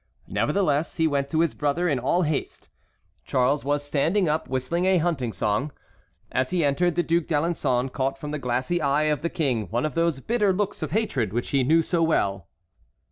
Nevertheless, 0.27 0.97
he 0.97 1.05
went 1.07 1.29
to 1.29 1.41
his 1.41 1.53
brother 1.53 1.87
in 1.87 1.99
all 1.99 2.23
haste. 2.23 2.69
Charles 3.23 3.63
was 3.63 3.83
standing 3.83 4.27
up, 4.27 4.49
whistling 4.49 4.85
a 4.85 4.97
hunting 4.97 5.31
song. 5.31 5.71
As 6.31 6.49
he 6.49 6.65
entered, 6.65 6.95
the 6.95 7.03
Duc 7.03 7.25
d'Alençon 7.25 7.93
caught 7.93 8.17
from 8.17 8.31
the 8.31 8.39
glassy 8.39 8.81
eye 8.81 9.03
of 9.13 9.21
the 9.21 9.29
King 9.29 9.67
one 9.69 9.85
of 9.85 9.93
those 9.93 10.19
bitter 10.19 10.51
looks 10.53 10.81
of 10.81 10.89
hatred 10.89 11.33
which 11.33 11.51
he 11.51 11.61
knew 11.63 11.83
so 11.83 12.01
well. 12.01 12.47